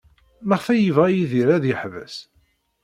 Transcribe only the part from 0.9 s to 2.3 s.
Yidir ad yeḥbes?